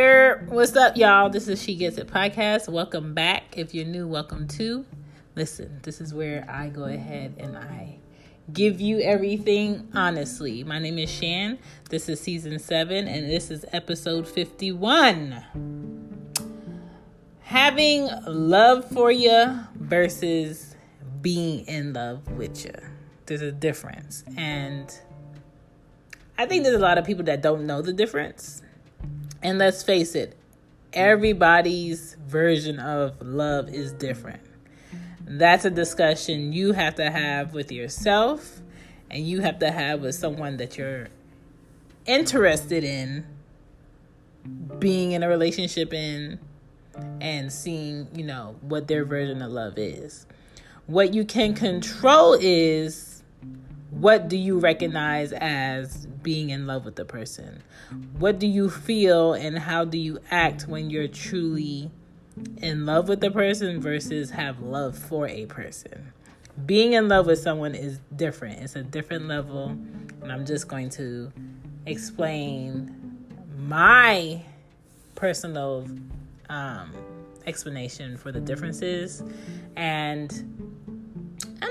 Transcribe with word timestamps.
Here, 0.00 0.46
what's 0.48 0.74
up, 0.76 0.96
y'all? 0.96 1.28
This 1.28 1.46
is 1.46 1.62
She 1.62 1.74
Gets 1.74 1.98
It 1.98 2.06
podcast. 2.06 2.70
Welcome 2.70 3.12
back. 3.12 3.58
If 3.58 3.74
you're 3.74 3.84
new, 3.84 4.08
welcome 4.08 4.48
to. 4.48 4.86
Listen, 5.36 5.78
this 5.82 6.00
is 6.00 6.14
where 6.14 6.46
I 6.48 6.70
go 6.70 6.84
ahead 6.84 7.34
and 7.36 7.54
I 7.54 7.98
give 8.50 8.80
you 8.80 9.00
everything 9.00 9.90
honestly. 9.92 10.64
My 10.64 10.78
name 10.78 10.98
is 10.98 11.10
Shan. 11.10 11.58
This 11.90 12.08
is 12.08 12.18
season 12.18 12.58
seven, 12.58 13.06
and 13.08 13.28
this 13.28 13.50
is 13.50 13.66
episode 13.74 14.26
51. 14.26 15.44
Having 17.40 18.08
love 18.26 18.90
for 18.90 19.12
you 19.12 19.58
versus 19.74 20.76
being 21.20 21.66
in 21.66 21.92
love 21.92 22.26
with 22.38 22.64
you. 22.64 22.72
There's 23.26 23.42
a 23.42 23.52
difference. 23.52 24.24
And 24.34 24.98
I 26.38 26.46
think 26.46 26.64
there's 26.64 26.76
a 26.76 26.78
lot 26.78 26.96
of 26.96 27.04
people 27.04 27.24
that 27.24 27.42
don't 27.42 27.66
know 27.66 27.82
the 27.82 27.92
difference. 27.92 28.62
And 29.42 29.58
let's 29.58 29.82
face 29.82 30.14
it, 30.14 30.36
everybody's 30.92 32.16
version 32.26 32.78
of 32.78 33.20
love 33.22 33.68
is 33.68 33.92
different. 33.92 34.42
That's 35.26 35.64
a 35.64 35.70
discussion 35.70 36.52
you 36.52 36.72
have 36.72 36.96
to 36.96 37.10
have 37.10 37.54
with 37.54 37.70
yourself 37.70 38.60
and 39.10 39.26
you 39.26 39.40
have 39.40 39.58
to 39.60 39.70
have 39.70 40.00
with 40.00 40.14
someone 40.14 40.56
that 40.58 40.76
you're 40.76 41.08
interested 42.06 42.84
in 42.84 43.26
being 44.78 45.12
in 45.12 45.22
a 45.22 45.28
relationship 45.28 45.92
in 45.92 46.38
and 47.20 47.52
seeing, 47.52 48.08
you 48.14 48.24
know, 48.24 48.56
what 48.62 48.88
their 48.88 49.04
version 49.04 49.42
of 49.42 49.50
love 49.52 49.74
is. 49.76 50.26
What 50.86 51.14
you 51.14 51.24
can 51.24 51.54
control 51.54 52.36
is 52.40 53.09
what 53.90 54.28
do 54.28 54.36
you 54.36 54.58
recognize 54.58 55.32
as 55.32 56.06
being 56.22 56.50
in 56.50 56.66
love 56.66 56.84
with 56.84 56.96
the 56.96 57.04
person? 57.04 57.62
What 58.18 58.38
do 58.38 58.46
you 58.46 58.70
feel 58.70 59.34
and 59.34 59.58
how 59.58 59.84
do 59.84 59.98
you 59.98 60.20
act 60.30 60.68
when 60.68 60.90
you're 60.90 61.08
truly 61.08 61.90
in 62.58 62.86
love 62.86 63.08
with 63.08 63.20
the 63.20 63.30
person 63.30 63.80
versus 63.80 64.30
have 64.30 64.60
love 64.60 64.96
for 64.96 65.26
a 65.26 65.46
person? 65.46 66.12
Being 66.66 66.92
in 66.92 67.08
love 67.08 67.26
with 67.26 67.40
someone 67.40 67.74
is 67.74 67.98
different. 68.14 68.60
It's 68.60 68.76
a 68.76 68.82
different 68.82 69.26
level, 69.26 69.70
and 70.22 70.30
I'm 70.30 70.44
just 70.46 70.68
going 70.68 70.90
to 70.90 71.32
explain 71.86 73.26
my 73.56 74.42
personal 75.14 75.88
um, 76.48 76.92
explanation 77.46 78.16
for 78.16 78.30
the 78.30 78.40
differences. 78.40 79.22
And 79.76 80.79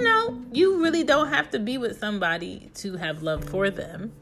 Know 0.02 0.42
you 0.52 0.82
really 0.82 1.04
don't 1.04 1.28
have 1.30 1.50
to 1.52 1.60
be 1.60 1.78
with 1.78 2.00
somebody 2.00 2.72
to 2.76 2.96
have 2.96 3.22
love 3.22 3.44
for 3.46 3.70
them. 3.70 4.14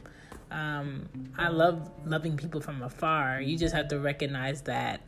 Um, 0.49 1.09
I 1.37 1.49
love 1.49 1.91
loving 2.05 2.37
people 2.37 2.61
from 2.61 2.81
afar. 2.81 3.41
You 3.41 3.57
just 3.57 3.75
have 3.75 3.89
to 3.89 3.99
recognize 3.99 4.61
that 4.63 5.01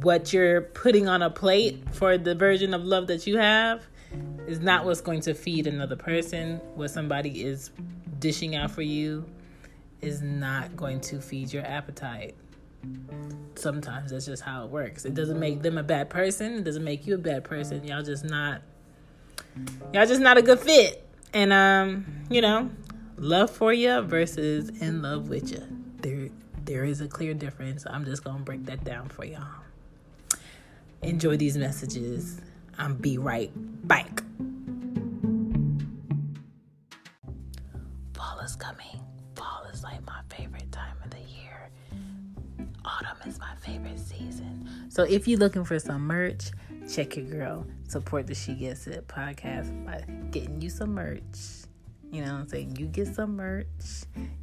what 0.00 0.32
you're 0.32 0.62
putting 0.62 1.08
on 1.08 1.22
a 1.22 1.30
plate 1.30 1.82
for 1.92 2.18
the 2.18 2.34
version 2.34 2.74
of 2.74 2.84
love 2.84 3.06
that 3.08 3.26
you 3.26 3.38
have 3.38 3.84
is 4.46 4.60
not 4.60 4.84
what's 4.84 5.00
going 5.00 5.20
to 5.22 5.34
feed 5.34 5.66
another 5.66 5.96
person. 5.96 6.56
What 6.74 6.88
somebody 6.88 7.44
is 7.44 7.70
dishing 8.18 8.54
out 8.54 8.70
for 8.70 8.82
you 8.82 9.24
is 10.00 10.20
not 10.20 10.76
going 10.76 11.00
to 11.00 11.20
feed 11.20 11.52
your 11.52 11.64
appetite. 11.64 12.34
Sometimes 13.54 14.10
that's 14.10 14.26
just 14.26 14.42
how 14.42 14.64
it 14.64 14.70
works. 14.70 15.04
It 15.04 15.14
doesn't 15.14 15.38
make 15.38 15.62
them 15.62 15.78
a 15.78 15.82
bad 15.82 16.10
person. 16.10 16.54
It 16.54 16.64
doesn't 16.64 16.82
make 16.82 17.06
you 17.06 17.14
a 17.14 17.18
bad 17.18 17.44
person. 17.44 17.84
Y'all 17.84 18.02
just 18.02 18.24
not 18.24 18.62
y'all 19.92 20.06
just 20.06 20.20
not 20.20 20.38
a 20.38 20.42
good 20.42 20.60
fit. 20.60 21.06
And 21.32 21.52
um, 21.52 22.06
you 22.30 22.40
know, 22.40 22.70
love 23.16 23.50
for 23.50 23.72
you 23.72 24.00
versus 24.02 24.68
in 24.80 25.02
love 25.02 25.28
with 25.28 25.50
you. 25.52 25.62
There 26.00 26.28
there 26.64 26.84
is 26.84 27.00
a 27.00 27.08
clear 27.08 27.34
difference. 27.34 27.84
I'm 27.88 28.04
just 28.04 28.24
to 28.24 28.32
break 28.32 28.66
that 28.66 28.84
down 28.84 29.08
for 29.08 29.24
y'all. 29.24 29.46
Enjoy 31.02 31.36
these 31.36 31.56
messages. 31.56 32.40
I'm 32.78 32.94
be 32.96 33.18
right 33.18 33.50
back. 33.86 34.22
Fall 38.14 38.40
is 38.40 38.56
coming. 38.56 39.00
Fall 39.34 39.64
is 39.72 39.82
like 39.82 40.04
my 40.06 40.20
favorite 40.28 40.70
time 40.70 40.96
of 41.04 41.10
the 41.10 41.18
year. 41.18 41.70
Autumn 42.84 43.16
is 43.26 43.38
my 43.38 43.54
favorite 43.60 43.98
season. 43.98 44.68
So 44.88 45.02
if 45.02 45.26
you're 45.26 45.38
looking 45.38 45.64
for 45.64 45.78
some 45.78 46.02
merch, 46.02 46.50
check 46.92 47.16
your 47.16 47.24
girl. 47.24 47.66
Support 47.88 48.26
the 48.26 48.34
She 48.34 48.54
Gets 48.54 48.86
It 48.86 49.08
podcast 49.08 49.84
by 49.86 50.04
getting 50.30 50.60
you 50.60 50.68
some 50.68 50.92
merch. 50.92 51.22
You 52.10 52.20
know 52.20 52.32
what 52.32 52.40
I'm 52.40 52.48
saying? 52.48 52.76
You 52.76 52.84
get 52.84 53.06
some 53.06 53.36
merch, 53.36 53.66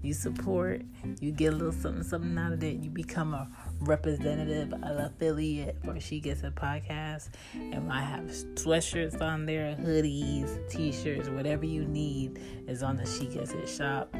you 0.01 0.15
support, 0.15 0.81
you 1.19 1.31
get 1.31 1.53
a 1.53 1.55
little 1.55 1.71
something, 1.71 2.01
something 2.01 2.35
out 2.35 2.51
of 2.51 2.63
it. 2.63 2.77
You 2.77 2.89
become 2.89 3.35
a 3.35 3.47
representative, 3.81 4.73
an 4.73 4.97
affiliate 4.97 5.77
for 5.85 5.99
She 5.99 6.19
Gets 6.19 6.41
It 6.41 6.55
Podcast. 6.55 7.29
And 7.53 7.93
I 7.93 8.01
have 8.01 8.23
sweatshirts 8.23 9.21
on 9.21 9.45
there, 9.45 9.75
hoodies, 9.75 10.67
t 10.71 10.91
shirts, 10.91 11.29
whatever 11.29 11.65
you 11.65 11.85
need 11.85 12.41
is 12.67 12.81
on 12.81 12.97
the 12.97 13.05
She 13.05 13.27
Gets 13.27 13.51
It 13.51 13.69
shop. 13.69 14.15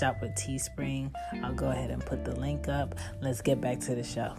Shop 0.00 0.16
with 0.22 0.30
Teespring. 0.30 1.12
I'll 1.42 1.52
go 1.52 1.70
ahead 1.70 1.90
and 1.90 2.02
put 2.02 2.24
the 2.24 2.34
link 2.34 2.68
up. 2.68 2.94
Let's 3.20 3.42
get 3.42 3.60
back 3.60 3.80
to 3.80 3.94
the 3.94 4.02
show. 4.02 4.34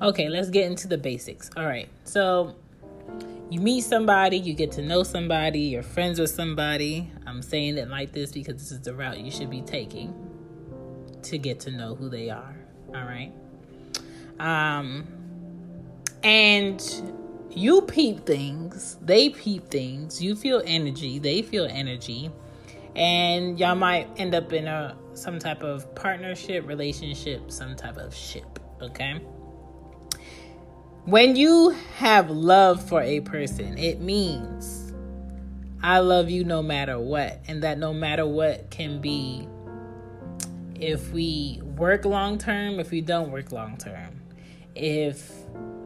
Okay, 0.00 0.28
let's 0.28 0.48
get 0.48 0.66
into 0.66 0.86
the 0.86 0.98
basics. 0.98 1.50
All 1.56 1.66
right, 1.66 1.88
so 2.04 2.54
you 3.50 3.60
meet 3.60 3.80
somebody, 3.80 4.38
you 4.38 4.54
get 4.54 4.70
to 4.72 4.82
know 4.82 5.02
somebody, 5.02 5.60
you're 5.60 5.82
friends 5.82 6.20
with 6.20 6.30
somebody. 6.30 7.10
I'm 7.26 7.42
saying 7.42 7.78
it 7.78 7.88
like 7.88 8.12
this 8.12 8.30
because 8.30 8.54
this 8.54 8.70
is 8.70 8.80
the 8.80 8.94
route 8.94 9.18
you 9.18 9.30
should 9.30 9.50
be 9.50 9.62
taking 9.62 10.14
to 11.22 11.38
get 11.38 11.58
to 11.60 11.70
know 11.70 11.94
who 11.94 12.08
they 12.08 12.30
are. 12.30 12.56
All 12.88 13.04
right. 13.04 13.32
Um, 14.38 15.06
and 16.22 16.80
you 17.50 17.82
peep 17.82 18.24
things, 18.24 18.98
they 19.02 19.30
peep 19.30 19.68
things, 19.68 20.22
you 20.22 20.36
feel 20.36 20.62
energy, 20.64 21.18
they 21.18 21.42
feel 21.42 21.66
energy, 21.68 22.30
and 22.94 23.58
y'all 23.58 23.74
might 23.74 24.08
end 24.16 24.34
up 24.34 24.52
in 24.52 24.68
a 24.68 24.96
some 25.14 25.40
type 25.40 25.64
of 25.64 25.92
partnership, 25.96 26.68
relationship, 26.68 27.50
some 27.50 27.74
type 27.74 27.96
of 27.96 28.14
ship. 28.14 28.60
Okay. 28.80 29.20
When 31.08 31.36
you 31.36 31.70
have 31.96 32.28
love 32.28 32.86
for 32.86 33.00
a 33.00 33.20
person, 33.20 33.78
it 33.78 33.98
means 33.98 34.92
I 35.82 36.00
love 36.00 36.28
you 36.28 36.44
no 36.44 36.62
matter 36.62 37.00
what. 37.00 37.40
And 37.48 37.62
that 37.62 37.78
no 37.78 37.94
matter 37.94 38.26
what 38.26 38.68
can 38.68 39.00
be 39.00 39.48
if 40.74 41.10
we 41.10 41.62
work 41.62 42.04
long 42.04 42.36
term, 42.36 42.78
if 42.78 42.90
we 42.90 43.00
don't 43.00 43.30
work 43.30 43.52
long 43.52 43.78
term, 43.78 44.20
if 44.74 45.32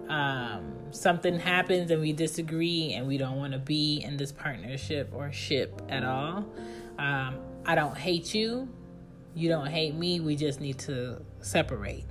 um, 0.08 0.74
something 0.90 1.38
happens 1.38 1.92
and 1.92 2.00
we 2.00 2.12
disagree 2.12 2.92
and 2.94 3.06
we 3.06 3.16
don't 3.16 3.36
want 3.36 3.52
to 3.52 3.60
be 3.60 4.02
in 4.04 4.16
this 4.16 4.32
partnership 4.32 5.08
or 5.14 5.30
ship 5.30 5.82
at 5.88 6.02
all. 6.02 6.44
Um, 6.98 7.38
I 7.64 7.76
don't 7.76 7.96
hate 7.96 8.34
you. 8.34 8.68
You 9.36 9.50
don't 9.50 9.68
hate 9.68 9.94
me. 9.94 10.18
We 10.18 10.34
just 10.34 10.60
need 10.60 10.80
to 10.80 11.22
separate 11.42 12.06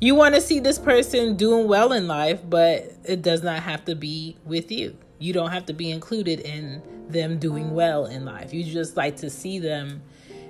you 0.00 0.14
want 0.14 0.34
to 0.36 0.40
see 0.40 0.60
this 0.60 0.78
person 0.78 1.36
doing 1.36 1.66
well 1.66 1.92
in 1.92 2.06
life, 2.06 2.40
but 2.48 2.92
it 3.04 3.22
does 3.22 3.42
not 3.42 3.62
have 3.62 3.84
to 3.86 3.96
be 3.96 4.36
with 4.44 4.70
you. 4.70 4.96
You 5.18 5.32
don't 5.32 5.50
have 5.50 5.66
to 5.66 5.72
be 5.72 5.90
included 5.90 6.40
in 6.40 6.82
them 7.08 7.38
doing 7.38 7.72
well 7.72 8.06
in 8.06 8.24
life. 8.24 8.54
You 8.54 8.62
just 8.62 8.96
like 8.96 9.16
to 9.18 9.30
see 9.30 9.58
them 9.58 10.02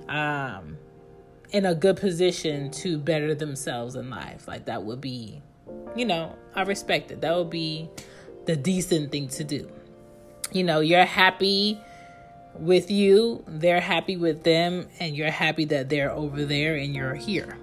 um, 0.09 0.77
in 1.51 1.65
a 1.65 1.75
good 1.75 1.97
position 1.97 2.71
to 2.73 2.99
better 2.99 3.35
themselves 3.35 3.95
in 3.95 4.11
life. 4.11 4.47
Like 4.47 4.67
that 4.67 4.83
would 4.83 5.01
be, 5.01 5.41
you 5.97 6.05
know, 6.05 6.37
I 6.55 6.63
respect 6.63 7.11
it. 7.11 7.23
That 7.23 7.35
would 7.35 7.51
be 7.51 7.89
the 8.45 8.57
decent 8.57 9.11
thing 9.11 9.29
to 9.29 9.45
do. 9.45 9.71
You 10.53 10.65
know, 10.65 10.81
you're 10.81 11.07
happy 11.07 11.81
with 12.55 12.91
you, 12.91 13.45
they're 13.47 13.81
happy 13.81 14.17
with 14.17 14.43
them, 14.43 14.89
and 15.01 15.17
you're 15.17 15.31
happy 15.31 15.65
that 15.67 15.89
they're 15.89 16.11
over 16.11 16.45
there 16.45 16.75
and 16.75 16.95
you're 16.95 17.15
here 17.15 17.57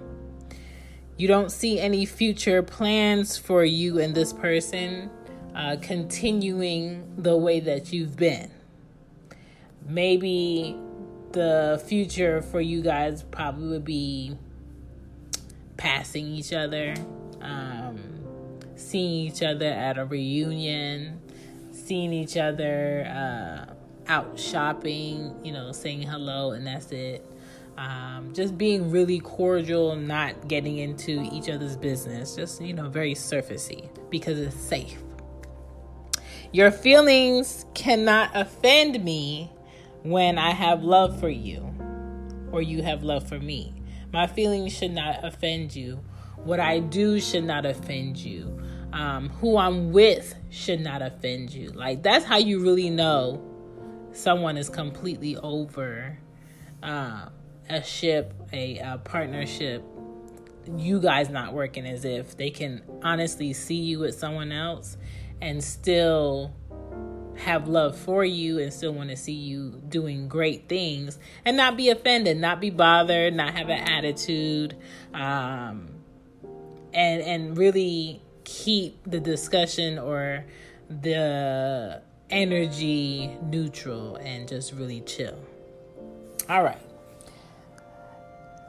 you 1.16 1.26
don't 1.26 1.50
see 1.50 1.80
any 1.80 2.04
future 2.04 2.62
plans 2.62 3.38
for 3.38 3.64
you 3.64 3.98
and 3.98 4.14
this 4.14 4.32
person 4.32 5.10
uh, 5.54 5.76
continuing 5.80 7.14
the 7.16 7.36
way 7.36 7.60
that 7.60 7.92
you've 7.92 8.16
been. 8.16 8.50
Maybe 9.88 10.76
the 11.32 11.82
future 11.86 12.42
for 12.42 12.60
you 12.60 12.82
guys 12.82 13.22
probably 13.22 13.68
would 13.68 13.84
be 13.84 14.36
passing 15.76 16.26
each 16.26 16.52
other, 16.52 16.94
um, 17.40 17.98
seeing 18.76 19.30
each 19.30 19.42
other 19.42 19.66
at 19.66 19.96
a 19.96 20.04
reunion, 20.04 21.20
seeing 21.70 22.12
each 22.12 22.36
other 22.36 23.06
uh, 23.06 23.72
out 24.08 24.38
shopping, 24.38 25.34
you 25.42 25.52
know, 25.52 25.72
saying 25.72 26.02
hello, 26.02 26.50
and 26.50 26.66
that's 26.66 26.92
it 26.92 27.24
um, 27.78 28.32
just 28.34 28.56
being 28.58 28.90
really 28.90 29.20
cordial, 29.20 29.96
not 29.96 30.48
getting 30.48 30.78
into 30.78 31.28
each 31.32 31.48
other's 31.50 31.76
business, 31.76 32.36
just, 32.36 32.60
you 32.60 32.72
know, 32.72 32.88
very 32.88 33.14
surfacey 33.14 33.88
because 34.10 34.38
it's 34.38 34.56
safe. 34.56 34.98
Your 36.52 36.70
feelings 36.70 37.66
cannot 37.74 38.30
offend 38.34 39.04
me 39.04 39.50
when 40.02 40.38
I 40.38 40.50
have 40.52 40.82
love 40.84 41.20
for 41.20 41.28
you. 41.28 41.74
or 42.52 42.62
you 42.62 42.82
have 42.82 43.02
love 43.02 43.28
for 43.28 43.38
me. 43.38 43.74
My 44.12 44.26
feelings 44.26 44.72
should 44.76 44.92
not 44.92 45.24
offend 45.24 45.74
you. 45.74 46.00
What 46.36 46.60
I 46.60 46.78
do 46.78 47.20
should 47.20 47.44
not 47.44 47.66
offend 47.66 48.16
you. 48.16 48.60
Um, 48.92 49.28
who 49.30 49.58
I'm 49.58 49.92
with 49.92 50.34
should 50.48 50.80
not 50.80 51.02
offend 51.02 51.50
you. 51.52 51.70
Like, 51.70 52.02
that's 52.02 52.24
how 52.24 52.38
you 52.38 52.60
really 52.60 52.88
know 52.88 53.42
someone 54.12 54.56
is 54.56 54.70
completely 54.70 55.36
over 55.36 56.18
uh, 56.82 57.28
a 57.68 57.82
ship, 57.82 58.32
a, 58.52 58.78
a 58.78 58.98
partnership, 59.04 59.82
you 60.76 61.00
guys 61.00 61.28
not 61.28 61.52
working 61.52 61.86
as 61.86 62.04
if 62.04 62.36
they 62.36 62.50
can 62.50 62.82
honestly 63.02 63.52
see 63.52 63.76
you 63.76 64.00
with 64.00 64.14
someone 64.14 64.52
else 64.52 64.96
and 65.40 65.62
still 65.62 66.52
have 67.36 67.68
love 67.68 67.96
for 67.96 68.24
you 68.24 68.58
and 68.58 68.72
still 68.72 68.92
want 68.92 69.10
to 69.10 69.16
see 69.16 69.32
you 69.32 69.82
doing 69.88 70.26
great 70.28 70.68
things 70.68 71.18
and 71.44 71.56
not 71.56 71.76
be 71.76 71.90
offended, 71.90 72.36
not 72.38 72.60
be 72.60 72.70
bothered, 72.70 73.34
not 73.34 73.54
have 73.54 73.68
an 73.68 73.78
attitude, 73.88 74.74
um, 75.12 75.88
and 76.94 77.22
and 77.22 77.58
really 77.58 78.22
keep 78.44 78.98
the 79.04 79.20
discussion 79.20 79.98
or 79.98 80.44
the 80.88 82.00
energy 82.30 83.36
neutral 83.42 84.16
and 84.16 84.48
just 84.48 84.72
really 84.72 85.00
chill. 85.02 85.38
All 86.48 86.62
right. 86.62 86.85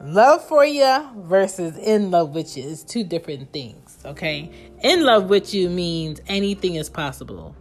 Love 0.00 0.44
for 0.46 0.64
you 0.64 1.08
versus 1.16 1.76
in 1.76 2.12
love 2.12 2.32
with 2.32 2.56
you 2.56 2.62
is 2.62 2.84
two 2.84 3.02
different 3.02 3.52
things, 3.52 3.98
okay? 4.04 4.48
In 4.80 5.02
love 5.02 5.28
with 5.28 5.52
you 5.52 5.68
means 5.68 6.20
anything 6.28 6.76
is 6.76 6.88
possible. 6.88 7.56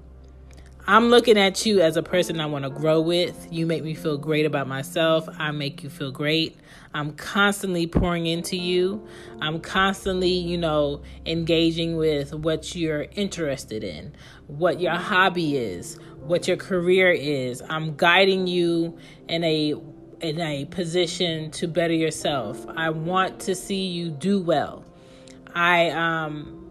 I'm 0.85 1.09
looking 1.09 1.35
at 1.35 1.65
you 1.65 1.81
as 1.81 1.97
a 1.97 2.03
person 2.03 2.39
I 2.39 2.45
want 2.45 2.63
to 2.63 2.69
grow 2.69 3.01
with. 3.01 3.47
You 3.51 3.65
make 3.65 3.83
me 3.83 3.95
feel 3.95 4.19
great 4.19 4.45
about 4.45 4.67
myself. 4.67 5.27
I 5.39 5.49
make 5.49 5.81
you 5.81 5.89
feel 5.89 6.11
great. 6.11 6.55
I'm 6.93 7.13
constantly 7.13 7.87
pouring 7.87 8.27
into 8.27 8.55
you. 8.55 9.05
I'm 9.41 9.59
constantly, 9.59 10.29
you 10.29 10.59
know, 10.59 11.01
engaging 11.25 11.97
with 11.97 12.35
what 12.35 12.75
you're 12.75 13.07
interested 13.15 13.83
in, 13.83 14.13
what 14.45 14.79
your 14.79 14.93
hobby 14.93 15.57
is, 15.57 15.99
what 16.19 16.47
your 16.47 16.57
career 16.57 17.11
is. 17.11 17.63
I'm 17.67 17.95
guiding 17.95 18.45
you 18.45 18.97
in 19.27 19.43
a 19.43 19.73
in 20.21 20.39
a 20.39 20.65
position 20.65 21.51
to 21.51 21.67
better 21.67 21.93
yourself. 21.93 22.65
I 22.75 22.89
want 22.89 23.39
to 23.41 23.55
see 23.55 23.87
you 23.87 24.09
do 24.09 24.41
well. 24.41 24.83
I 25.53 25.89
um 25.91 26.63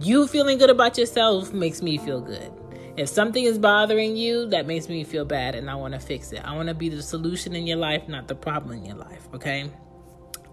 you 0.00 0.26
feeling 0.26 0.58
good 0.58 0.70
about 0.70 0.96
yourself 0.98 1.52
makes 1.52 1.82
me 1.82 1.98
feel 1.98 2.20
good. 2.20 2.52
If 2.96 3.08
something 3.08 3.44
is 3.44 3.58
bothering 3.58 4.16
you, 4.16 4.46
that 4.50 4.66
makes 4.66 4.88
me 4.88 5.04
feel 5.04 5.24
bad 5.24 5.54
and 5.54 5.70
I 5.70 5.74
want 5.74 5.94
to 5.94 6.00
fix 6.00 6.32
it. 6.32 6.44
I 6.44 6.54
want 6.54 6.68
to 6.68 6.74
be 6.74 6.88
the 6.88 7.02
solution 7.02 7.54
in 7.54 7.66
your 7.66 7.78
life, 7.78 8.08
not 8.08 8.28
the 8.28 8.34
problem 8.34 8.78
in 8.78 8.84
your 8.84 8.96
life, 8.96 9.28
okay? 9.34 9.70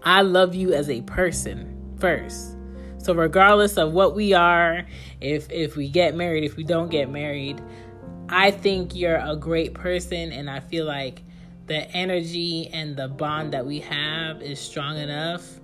I 0.02 0.22
love 0.22 0.54
you 0.54 0.72
as 0.72 0.88
a 0.88 1.02
person 1.02 1.96
first. 1.98 2.56
So 2.98 3.14
regardless 3.14 3.76
of 3.76 3.92
what 3.92 4.14
we 4.14 4.32
are, 4.32 4.86
if 5.20 5.50
if 5.50 5.76
we 5.76 5.88
get 5.88 6.14
married, 6.14 6.44
if 6.44 6.56
we 6.56 6.64
don't 6.64 6.90
get 6.90 7.10
married, 7.10 7.60
I 8.28 8.50
think 8.50 8.94
you're 8.94 9.16
a 9.16 9.36
great 9.36 9.74
person 9.74 10.32
and 10.32 10.50
I 10.50 10.60
feel 10.60 10.84
like 10.84 11.22
the 11.68 11.90
energy 11.92 12.68
and 12.72 12.96
the 12.96 13.08
bond 13.08 13.52
that 13.52 13.66
we 13.66 13.80
have 13.80 14.42
is 14.42 14.58
strong 14.58 14.96
enough 14.96 15.60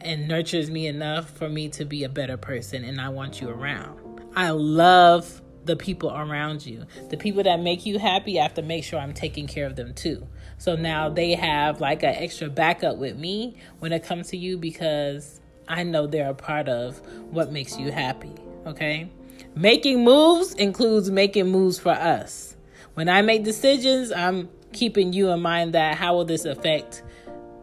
and 0.00 0.28
nurtures 0.28 0.70
me 0.70 0.86
enough 0.86 1.30
for 1.30 1.48
me 1.48 1.68
to 1.70 1.84
be 1.84 2.04
a 2.04 2.08
better 2.08 2.36
person 2.36 2.84
and 2.84 3.00
I 3.00 3.08
want 3.08 3.40
you 3.40 3.48
around. 3.48 3.98
I 4.36 4.50
love 4.50 5.42
the 5.64 5.76
people 5.76 6.10
around 6.10 6.64
you. 6.64 6.86
The 7.10 7.16
people 7.16 7.42
that 7.42 7.60
make 7.60 7.84
you 7.86 7.98
happy, 7.98 8.38
I 8.38 8.42
have 8.44 8.54
to 8.54 8.62
make 8.62 8.84
sure 8.84 8.98
I'm 8.98 9.14
taking 9.14 9.46
care 9.46 9.66
of 9.66 9.76
them 9.76 9.94
too. 9.94 10.26
So 10.58 10.76
now 10.76 11.08
they 11.08 11.34
have 11.34 11.80
like 11.80 12.02
an 12.02 12.14
extra 12.14 12.48
backup 12.48 12.96
with 12.96 13.16
me 13.16 13.56
when 13.78 13.92
it 13.92 14.04
comes 14.04 14.28
to 14.28 14.36
you 14.36 14.58
because 14.58 15.40
I 15.66 15.82
know 15.82 16.06
they're 16.06 16.30
a 16.30 16.34
part 16.34 16.68
of 16.68 16.98
what 17.30 17.52
makes 17.52 17.78
you 17.78 17.90
happy. 17.90 18.34
Okay? 18.66 19.10
Making 19.54 20.04
moves 20.04 20.54
includes 20.54 21.10
making 21.10 21.48
moves 21.48 21.78
for 21.78 21.92
us. 21.92 22.56
When 22.94 23.08
I 23.08 23.22
make 23.22 23.44
decisions, 23.44 24.10
I'm 24.10 24.48
keeping 24.78 25.12
you 25.12 25.30
in 25.30 25.40
mind 25.40 25.74
that 25.74 25.96
how 25.96 26.14
will 26.14 26.24
this 26.24 26.44
affect 26.44 27.02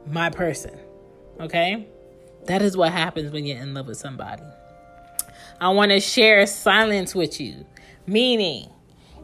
my 0.05 0.29
person? 0.29 0.77
Okay? 1.39 1.87
That 2.45 2.61
is 2.61 2.75
what 2.75 2.91
happens 2.91 3.31
when 3.31 3.45
you're 3.45 3.57
in 3.57 3.73
love 3.73 3.87
with 3.87 3.97
somebody. 3.97 4.43
I 5.59 5.69
want 5.69 5.91
to 5.91 5.99
share 5.99 6.45
silence 6.45 7.15
with 7.15 7.39
you, 7.39 7.65
meaning 8.05 8.69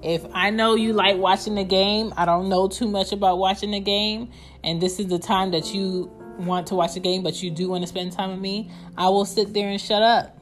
if 0.01 0.25
I 0.33 0.49
know 0.49 0.75
you 0.75 0.93
like 0.93 1.17
watching 1.17 1.55
the 1.55 1.65
game, 1.65 2.13
I 2.15 2.25
don't 2.25 2.47
know 2.47 2.67
too 2.67 2.87
much 2.87 3.11
about 3.11 3.37
watching 3.37 3.71
the 3.71 3.81
game, 3.81 4.31
and 4.63 4.81
this 4.81 4.99
is 4.99 5.07
the 5.07 5.19
time 5.19 5.51
that 5.51 5.73
you 5.73 6.09
want 6.39 6.67
to 6.67 6.75
watch 6.75 6.93
the 6.93 6.99
game, 6.99 7.21
but 7.21 7.43
you 7.43 7.51
do 7.51 7.69
want 7.69 7.83
to 7.83 7.87
spend 7.87 8.13
time 8.13 8.31
with 8.31 8.39
me, 8.39 8.71
I 8.97 9.09
will 9.09 9.25
sit 9.25 9.53
there 9.53 9.69
and 9.69 9.79
shut 9.79 10.01
up. 10.01 10.37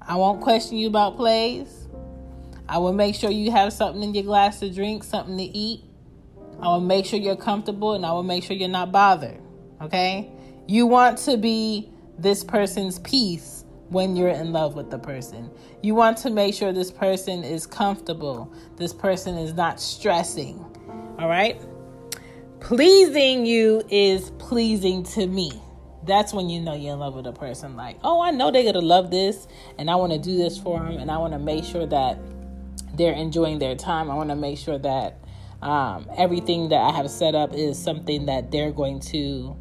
I 0.00 0.16
won't 0.16 0.40
question 0.40 0.78
you 0.78 0.88
about 0.88 1.16
plays. 1.16 1.86
I 2.68 2.78
will 2.78 2.92
make 2.92 3.14
sure 3.14 3.30
you 3.30 3.50
have 3.52 3.72
something 3.72 4.02
in 4.02 4.14
your 4.14 4.24
glass 4.24 4.60
to 4.60 4.70
drink, 4.72 5.04
something 5.04 5.36
to 5.36 5.44
eat, 5.44 5.84
I 6.60 6.68
will 6.68 6.80
make 6.80 7.06
sure 7.06 7.18
you're 7.18 7.36
comfortable 7.36 7.94
and 7.94 8.04
I 8.04 8.12
will 8.12 8.22
make 8.22 8.44
sure 8.44 8.56
you're 8.56 8.68
not 8.68 8.92
bothered. 8.92 9.40
Okay? 9.80 10.30
You 10.66 10.86
want 10.86 11.18
to 11.18 11.36
be 11.36 11.90
this 12.18 12.42
person's 12.42 12.98
peace 13.00 13.64
when 13.88 14.16
you're 14.16 14.28
in 14.28 14.52
love 14.52 14.74
with 14.74 14.90
the 14.90 14.98
person. 14.98 15.50
You 15.82 15.94
want 15.94 16.18
to 16.18 16.30
make 16.30 16.54
sure 16.54 16.72
this 16.72 16.90
person 16.90 17.44
is 17.44 17.66
comfortable, 17.66 18.52
this 18.76 18.92
person 18.92 19.36
is 19.36 19.54
not 19.54 19.80
stressing. 19.80 20.58
All 21.18 21.28
right? 21.28 21.60
Pleasing 22.60 23.46
you 23.46 23.82
is 23.90 24.30
pleasing 24.38 25.02
to 25.04 25.26
me. 25.26 25.52
That's 26.04 26.32
when 26.32 26.48
you 26.48 26.60
know 26.60 26.74
you're 26.74 26.94
in 26.94 27.00
love 27.00 27.14
with 27.14 27.26
a 27.26 27.32
person. 27.32 27.76
Like, 27.76 27.98
oh, 28.02 28.20
I 28.20 28.30
know 28.30 28.50
they're 28.50 28.62
going 28.62 28.74
to 28.74 28.80
love 28.80 29.10
this, 29.10 29.46
and 29.78 29.90
I 29.90 29.96
want 29.96 30.12
to 30.12 30.18
do 30.18 30.36
this 30.36 30.58
for 30.58 30.78
them, 30.78 30.98
and 30.98 31.10
I 31.10 31.18
want 31.18 31.32
to 31.32 31.38
make 31.38 31.64
sure 31.64 31.86
that 31.86 32.18
they're 32.94 33.12
enjoying 33.12 33.58
their 33.58 33.74
time. 33.74 34.10
I 34.10 34.14
want 34.14 34.30
to 34.30 34.36
make 34.36 34.58
sure 34.58 34.78
that 34.78 35.18
um, 35.62 36.08
everything 36.16 36.68
that 36.68 36.80
I 36.80 36.92
have 36.92 37.10
set 37.10 37.34
up 37.34 37.54
is 37.54 37.82
something 37.82 38.26
that 38.26 38.50
they're 38.50 38.72
going 38.72 39.00
to 39.00 39.56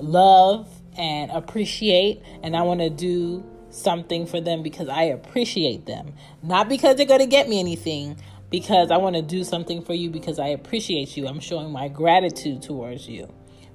love 0.00 0.68
and 0.96 1.30
appreciate, 1.30 2.22
and 2.42 2.56
I 2.56 2.62
want 2.62 2.80
to 2.80 2.90
do 2.90 3.44
something 3.70 4.26
for 4.26 4.40
them 4.40 4.62
because 4.62 4.88
I 4.88 5.04
appreciate 5.04 5.86
them, 5.86 6.14
not 6.42 6.68
because 6.68 6.96
they're 6.96 7.06
going 7.06 7.20
to 7.20 7.26
get 7.26 7.48
me 7.48 7.60
anything. 7.60 8.16
Because 8.50 8.90
I 8.90 8.96
want 8.96 9.14
to 9.14 9.20
do 9.20 9.44
something 9.44 9.82
for 9.82 9.92
you 9.92 10.08
because 10.08 10.38
I 10.38 10.46
appreciate 10.46 11.18
you. 11.18 11.28
I'm 11.28 11.38
showing 11.38 11.70
my 11.70 11.88
gratitude 11.88 12.62
towards 12.62 13.06
you. 13.06 13.30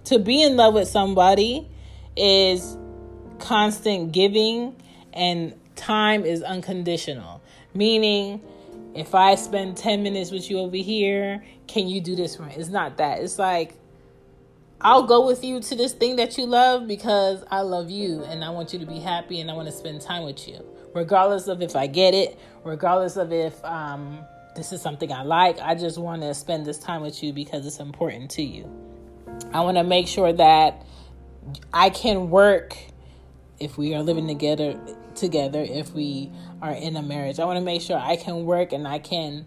To 0.05 0.17
be 0.17 0.41
in 0.41 0.55
love 0.57 0.73
with 0.73 0.87
somebody 0.87 1.69
is 2.17 2.75
constant 3.37 4.11
giving, 4.11 4.75
and 5.13 5.53
time 5.75 6.25
is 6.25 6.41
unconditional. 6.41 7.43
Meaning, 7.75 8.41
if 8.95 9.15
I 9.15 9.35
spend 9.35 9.77
10 9.77 10.03
minutes 10.03 10.31
with 10.31 10.49
you 10.49 10.59
over 10.59 10.75
here, 10.75 11.43
can 11.67 11.87
you 11.87 12.01
do 12.01 12.15
this 12.15 12.35
for 12.35 12.43
me? 12.43 12.53
It's 12.55 12.69
not 12.69 12.97
that. 12.97 13.21
It's 13.21 13.39
like, 13.39 13.75
I'll 14.81 15.03
go 15.03 15.25
with 15.25 15.43
you 15.43 15.61
to 15.61 15.75
this 15.75 15.93
thing 15.93 16.17
that 16.17 16.37
you 16.37 16.45
love 16.45 16.87
because 16.87 17.43
I 17.49 17.61
love 17.61 17.89
you 17.89 18.23
and 18.25 18.43
I 18.43 18.49
want 18.49 18.73
you 18.73 18.79
to 18.79 18.85
be 18.85 18.99
happy 18.99 19.39
and 19.39 19.49
I 19.49 19.53
want 19.53 19.67
to 19.67 19.71
spend 19.71 20.01
time 20.01 20.23
with 20.23 20.47
you. 20.47 20.63
Regardless 20.93 21.47
of 21.47 21.61
if 21.61 21.75
I 21.75 21.87
get 21.87 22.13
it, 22.13 22.37
regardless 22.63 23.15
of 23.15 23.31
if 23.31 23.63
um, 23.65 24.19
this 24.55 24.71
is 24.71 24.81
something 24.81 25.11
I 25.11 25.23
like, 25.23 25.59
I 25.59 25.73
just 25.73 25.97
want 25.97 26.21
to 26.21 26.33
spend 26.33 26.65
this 26.65 26.77
time 26.77 27.01
with 27.01 27.23
you 27.23 27.33
because 27.33 27.65
it's 27.65 27.79
important 27.79 28.29
to 28.31 28.43
you. 28.43 28.69
I 29.53 29.61
want 29.61 29.77
to 29.77 29.83
make 29.83 30.07
sure 30.07 30.31
that 30.33 30.85
I 31.73 31.89
can 31.89 32.29
work 32.29 32.77
if 33.59 33.77
we 33.77 33.95
are 33.95 34.03
living 34.03 34.27
together 34.27 34.79
together 35.15 35.61
if 35.61 35.93
we 35.93 36.31
are 36.61 36.73
in 36.73 36.95
a 36.95 37.01
marriage. 37.01 37.39
I 37.39 37.45
want 37.45 37.57
to 37.57 37.65
make 37.65 37.81
sure 37.81 37.97
I 37.97 38.15
can 38.15 38.45
work 38.45 38.73
and 38.73 38.87
I 38.87 38.99
can 38.99 39.45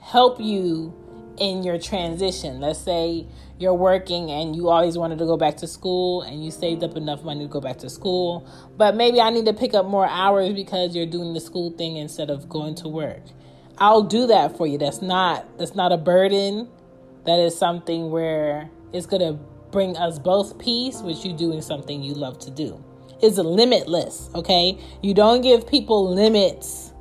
help 0.00 0.40
you 0.40 0.94
in 1.38 1.62
your 1.62 1.78
transition. 1.78 2.60
Let's 2.60 2.78
say 2.78 3.26
you're 3.58 3.74
working 3.74 4.30
and 4.30 4.54
you 4.54 4.68
always 4.68 4.96
wanted 4.96 5.18
to 5.18 5.26
go 5.26 5.36
back 5.36 5.56
to 5.58 5.66
school 5.66 6.22
and 6.22 6.44
you 6.44 6.50
saved 6.50 6.82
up 6.82 6.96
enough 6.96 7.22
money 7.22 7.46
to 7.46 7.48
go 7.48 7.60
back 7.60 7.78
to 7.78 7.90
school, 7.90 8.48
but 8.76 8.94
maybe 8.94 9.20
I 9.20 9.30
need 9.30 9.46
to 9.46 9.52
pick 9.52 9.74
up 9.74 9.86
more 9.86 10.06
hours 10.06 10.52
because 10.52 10.94
you're 10.94 11.06
doing 11.06 11.34
the 11.34 11.40
school 11.40 11.70
thing 11.70 11.96
instead 11.96 12.30
of 12.30 12.48
going 12.48 12.74
to 12.76 12.88
work. 12.88 13.22
I'll 13.78 14.02
do 14.02 14.26
that 14.28 14.56
for 14.56 14.66
you. 14.66 14.78
That's 14.78 15.02
not 15.02 15.58
that's 15.58 15.74
not 15.74 15.92
a 15.92 15.98
burden. 15.98 16.68
That 17.24 17.38
is 17.38 17.58
something 17.58 18.10
where 18.10 18.70
it's 18.92 19.06
going 19.06 19.22
to 19.22 19.42
bring 19.70 19.96
us 19.96 20.18
both 20.18 20.58
peace 20.58 21.02
with 21.02 21.24
you 21.24 21.32
doing 21.32 21.60
something 21.60 22.02
you 22.02 22.14
love 22.14 22.38
to 22.38 22.50
do 22.50 22.82
is 23.22 23.38
limitless, 23.38 24.30
okay? 24.34 24.78
You 25.02 25.14
don't 25.14 25.40
give 25.40 25.66
people 25.66 26.12
limits 26.12 26.92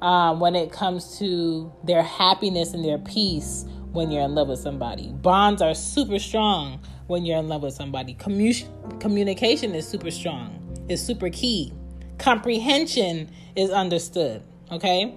um, 0.00 0.40
when 0.40 0.54
it 0.54 0.72
comes 0.72 1.18
to 1.18 1.72
their 1.84 2.02
happiness 2.02 2.74
and 2.74 2.84
their 2.84 2.98
peace 2.98 3.64
when 3.92 4.10
you're 4.10 4.22
in 4.22 4.34
love 4.34 4.48
with 4.48 4.58
somebody. 4.58 5.08
Bonds 5.08 5.62
are 5.62 5.74
super 5.74 6.18
strong 6.18 6.80
when 7.06 7.24
you're 7.24 7.38
in 7.38 7.48
love 7.48 7.62
with 7.62 7.74
somebody. 7.74 8.14
Commu- 8.14 9.00
communication 9.00 9.74
is 9.74 9.86
super 9.86 10.10
strong, 10.10 10.58
it's 10.88 11.02
super 11.02 11.30
key. 11.30 11.72
Comprehension 12.18 13.30
is 13.56 13.70
understood, 13.70 14.42
okay? 14.70 15.14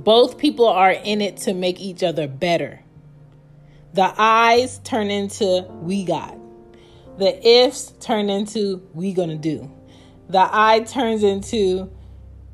Both 0.00 0.38
people 0.38 0.66
are 0.66 0.90
in 0.90 1.20
it 1.20 1.36
to 1.38 1.54
make 1.54 1.80
each 1.80 2.02
other 2.02 2.26
better. 2.26 2.80
The 3.94 4.12
eyes 4.18 4.80
turn 4.82 5.10
into 5.10 5.62
we 5.80 6.04
got. 6.04 6.36
The 7.18 7.46
ifs 7.46 7.92
turn 8.00 8.28
into 8.28 8.82
we 8.92 9.12
gonna 9.12 9.36
do. 9.36 9.70
The 10.28 10.48
I 10.50 10.80
turns 10.80 11.22
into 11.22 11.90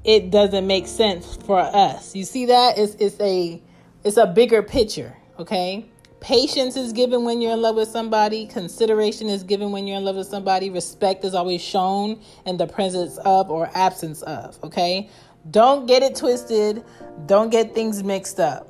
it 0.05 0.31
doesn't 0.31 0.67
make 0.67 0.87
sense 0.87 1.37
for 1.37 1.61
us. 1.61 2.14
You 2.14 2.25
see 2.25 2.47
that? 2.47 2.79
It's 2.79 2.95
it's 2.97 3.21
a 3.21 3.62
it's 4.05 4.17
a 4.17 4.26
bigger 4.26 4.62
picture, 4.62 5.17
okay? 5.38 5.87
Patience 6.21 6.76
is 6.76 6.93
given 6.93 7.25
when 7.25 7.40
you're 7.40 7.52
in 7.52 7.62
love 7.62 7.76
with 7.76 7.88
somebody. 7.88 8.47
Consideration 8.47 9.29
is 9.29 9.43
given 9.43 9.73
when 9.73 9.87
you're 9.87 9.97
in 9.97 10.05
love 10.05 10.17
with 10.17 10.26
somebody. 10.26 10.69
Respect 10.69 11.25
is 11.25 11.35
always 11.35 11.62
shown 11.62 12.21
in 12.45 12.59
the 12.59 12.67
presence 12.67 13.17
of 13.25 13.50
or 13.50 13.71
absence 13.75 14.21
of, 14.23 14.59
okay? 14.62 15.09
Don't 15.50 15.87
get 15.87 16.02
it 16.02 16.17
twisted. 16.17 16.85
Don't 17.25 17.50
get 17.50 17.75
things 17.75 18.02
mixed 18.02 18.38
up. 18.38 18.69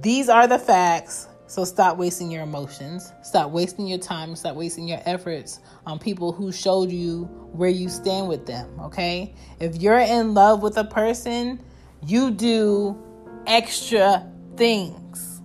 These 0.00 0.28
are 0.28 0.48
the 0.48 0.58
facts. 0.58 1.28
So 1.48 1.64
stop 1.64 1.96
wasting 1.96 2.30
your 2.30 2.42
emotions. 2.42 3.12
Stop 3.22 3.50
wasting 3.50 3.86
your 3.86 3.98
time. 3.98 4.34
Stop 4.34 4.56
wasting 4.56 4.88
your 4.88 5.00
efforts 5.04 5.60
on 5.86 5.98
people 5.98 6.32
who 6.32 6.50
showed 6.50 6.90
you 6.90 7.24
where 7.52 7.70
you 7.70 7.88
stand 7.88 8.28
with 8.28 8.46
them, 8.46 8.68
okay? 8.80 9.34
If 9.60 9.76
you're 9.76 9.98
in 9.98 10.34
love 10.34 10.62
with 10.62 10.76
a 10.76 10.84
person, 10.84 11.62
you 12.04 12.32
do 12.32 13.00
extra 13.46 14.28
things. 14.56 15.40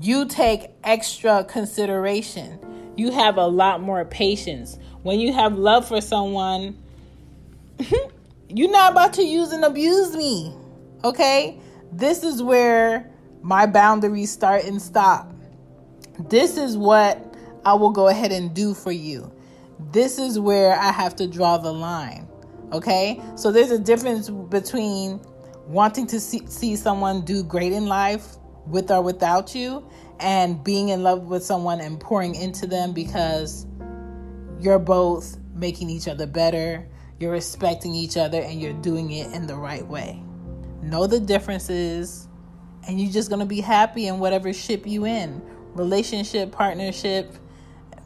You 0.00 0.26
take 0.26 0.70
extra 0.84 1.44
consideration. 1.44 2.60
You 2.96 3.10
have 3.10 3.36
a 3.36 3.46
lot 3.46 3.80
more 3.80 4.04
patience. 4.04 4.78
When 5.02 5.18
you 5.18 5.32
have 5.32 5.58
love 5.58 5.88
for 5.88 6.00
someone, 6.00 6.78
you're 8.48 8.70
not 8.70 8.92
about 8.92 9.14
to 9.14 9.24
use 9.24 9.50
and 9.52 9.64
abuse 9.64 10.14
me, 10.16 10.54
okay? 11.02 11.58
This 11.90 12.22
is 12.22 12.42
where 12.42 13.10
my 13.44 13.66
boundaries 13.66 14.30
start 14.30 14.64
and 14.64 14.80
stop. 14.80 15.30
This 16.18 16.56
is 16.56 16.78
what 16.78 17.36
I 17.62 17.74
will 17.74 17.90
go 17.90 18.08
ahead 18.08 18.32
and 18.32 18.54
do 18.54 18.72
for 18.72 18.90
you. 18.90 19.30
This 19.92 20.18
is 20.18 20.38
where 20.38 20.74
I 20.74 20.90
have 20.90 21.14
to 21.16 21.26
draw 21.26 21.58
the 21.58 21.70
line. 21.70 22.26
Okay? 22.72 23.20
So 23.36 23.52
there's 23.52 23.70
a 23.70 23.78
difference 23.78 24.30
between 24.30 25.20
wanting 25.66 26.06
to 26.06 26.20
see, 26.20 26.46
see 26.46 26.74
someone 26.74 27.22
do 27.26 27.44
great 27.44 27.72
in 27.72 27.84
life 27.84 28.36
with 28.66 28.90
or 28.90 29.02
without 29.02 29.54
you 29.54 29.86
and 30.20 30.64
being 30.64 30.88
in 30.88 31.02
love 31.02 31.24
with 31.24 31.44
someone 31.44 31.82
and 31.82 32.00
pouring 32.00 32.34
into 32.34 32.66
them 32.66 32.94
because 32.94 33.66
you're 34.58 34.78
both 34.78 35.36
making 35.54 35.90
each 35.90 36.08
other 36.08 36.26
better, 36.26 36.88
you're 37.20 37.32
respecting 37.32 37.94
each 37.94 38.16
other, 38.16 38.40
and 38.40 38.58
you're 38.58 38.72
doing 38.72 39.10
it 39.10 39.30
in 39.34 39.46
the 39.46 39.54
right 39.54 39.86
way. 39.86 40.22
Know 40.80 41.06
the 41.06 41.20
differences 41.20 42.26
and 42.86 43.00
you're 43.00 43.12
just 43.12 43.28
to 43.40 43.46
be 43.46 43.60
happy 43.60 44.06
in 44.06 44.18
whatever 44.18 44.52
ship 44.52 44.86
you 44.86 45.06
in. 45.06 45.42
Relationship 45.74 46.52
partnership 46.52 47.34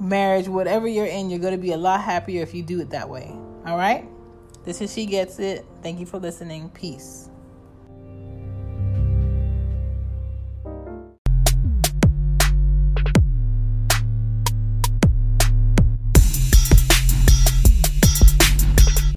marriage 0.00 0.47
whatever 0.47 0.87
you're 0.87 1.06
in 1.06 1.28
you're 1.28 1.40
to 1.54 1.61
be 1.61 1.73
a 1.73 1.76
lot 1.76 2.00
happier 2.00 2.42
if 2.42 2.54
you 2.54 2.62
do 2.62 2.80
it 2.80 2.90
that 2.90 3.08
way. 3.08 3.30
All 3.66 3.76
right? 3.76 4.08
This 4.64 4.80
is 4.80 4.92
she 4.92 5.06
gets 5.06 5.38
it. 5.38 5.66
Thank 5.82 5.99
you 5.99 6.06
for 6.06 6.18
listening. 6.18 6.68
Peace 6.70 7.30